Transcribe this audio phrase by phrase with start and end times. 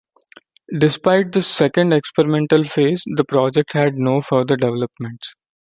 [0.79, 5.35] Despite this second experimental phase, the project had no further developments.